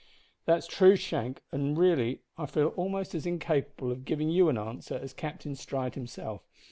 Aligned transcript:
"That's 0.45 0.65
true, 0.65 0.95
Shank, 0.95 1.41
and 1.51 1.77
really 1.77 2.21
I 2.35 2.47
feel 2.47 2.69
almost 2.69 3.13
as 3.13 3.27
incapable 3.27 3.91
of 3.91 4.03
giving 4.03 4.31
you 4.31 4.49
an 4.49 4.57
answer 4.57 4.95
as 4.95 5.13
Captain 5.13 5.53
Stride 5.53 5.93
himself. 5.93 6.41